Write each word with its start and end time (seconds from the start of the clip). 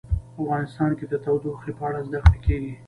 افغانستان 0.39 0.91
کې 0.97 1.05
د 1.11 1.13
تودوخه 1.23 1.71
په 1.77 1.83
اړه 1.87 1.99
زده 2.07 2.19
کړه 2.25 2.37
کېږي. 2.45 2.73